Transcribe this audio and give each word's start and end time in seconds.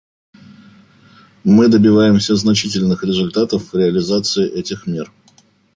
Мы 1.43 1.67
добиваемся 1.67 2.35
значительных 2.35 3.03
результатов 3.03 3.71
в 3.71 3.77
реализации 3.77 4.49
этих 4.49 4.87
мер. 4.87 5.11